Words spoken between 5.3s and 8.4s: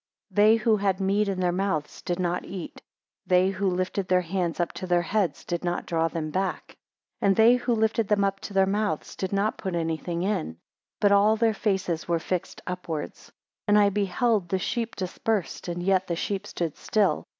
did not draw them back, 6 And they who lifted them up